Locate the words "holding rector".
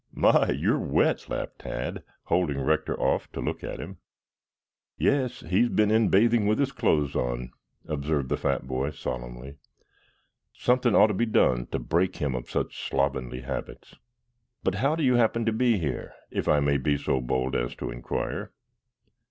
2.23-2.99